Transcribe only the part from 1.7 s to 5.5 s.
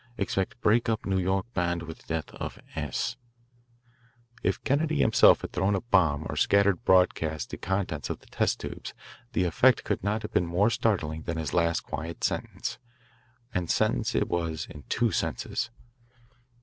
with death of S." If Kennedy himself